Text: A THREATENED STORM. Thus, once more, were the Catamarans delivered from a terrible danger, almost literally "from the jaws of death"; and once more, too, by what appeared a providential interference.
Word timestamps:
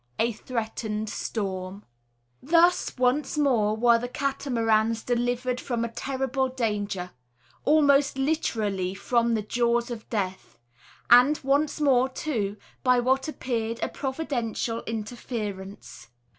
A 0.17 0.31
THREATENED 0.31 1.11
STORM. 1.11 1.83
Thus, 2.41 2.97
once 2.97 3.37
more, 3.37 3.77
were 3.77 3.99
the 3.99 4.07
Catamarans 4.07 5.03
delivered 5.03 5.61
from 5.61 5.85
a 5.85 5.89
terrible 5.91 6.49
danger, 6.49 7.11
almost 7.65 8.17
literally 8.17 8.95
"from 8.95 9.35
the 9.35 9.43
jaws 9.43 9.91
of 9.91 10.09
death"; 10.09 10.57
and 11.11 11.39
once 11.43 11.79
more, 11.79 12.09
too, 12.09 12.57
by 12.81 12.99
what 12.99 13.27
appeared 13.27 13.77
a 13.83 13.89
providential 13.89 14.81
interference. 14.87 16.07